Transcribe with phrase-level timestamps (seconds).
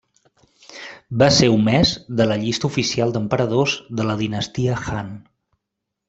[1.21, 1.91] Va ser omès
[2.21, 5.13] de la llista oficial d'emperadors de la Dinastia Han.